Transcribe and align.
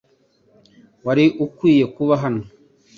Wari 1.05 1.25
ukwiye 1.45 1.85
kuba 1.95 2.13
hano. 2.23 2.43